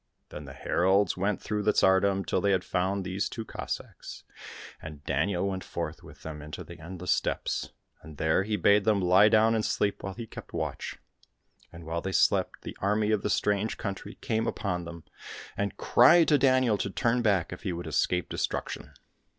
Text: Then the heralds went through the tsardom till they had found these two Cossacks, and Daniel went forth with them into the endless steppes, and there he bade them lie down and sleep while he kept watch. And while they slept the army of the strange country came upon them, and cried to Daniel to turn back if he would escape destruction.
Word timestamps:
Then 0.29 0.45
the 0.45 0.53
heralds 0.53 1.15
went 1.15 1.39
through 1.39 1.61
the 1.61 1.73
tsardom 1.73 2.25
till 2.25 2.41
they 2.41 2.53
had 2.53 2.63
found 2.63 3.03
these 3.05 3.29
two 3.29 3.45
Cossacks, 3.45 4.23
and 4.81 5.03
Daniel 5.05 5.47
went 5.47 5.63
forth 5.63 6.01
with 6.01 6.23
them 6.23 6.41
into 6.41 6.63
the 6.63 6.79
endless 6.79 7.11
steppes, 7.11 7.69
and 8.01 8.17
there 8.17 8.41
he 8.41 8.55
bade 8.55 8.83
them 8.83 8.99
lie 8.99 9.29
down 9.29 9.53
and 9.53 9.63
sleep 9.63 10.01
while 10.01 10.15
he 10.15 10.25
kept 10.25 10.53
watch. 10.53 10.97
And 11.71 11.83
while 11.85 12.01
they 12.01 12.13
slept 12.13 12.63
the 12.63 12.75
army 12.81 13.11
of 13.11 13.21
the 13.21 13.29
strange 13.29 13.77
country 13.77 14.15
came 14.21 14.47
upon 14.47 14.85
them, 14.85 15.03
and 15.55 15.77
cried 15.77 16.29
to 16.29 16.39
Daniel 16.39 16.79
to 16.79 16.89
turn 16.89 17.21
back 17.21 17.53
if 17.53 17.61
he 17.61 17.71
would 17.71 17.85
escape 17.85 18.27
destruction. 18.27 18.93